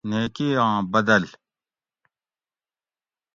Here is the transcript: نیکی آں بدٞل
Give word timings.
نیکی 0.09 0.47
آں 0.65 0.77
بدٞل 0.91 1.23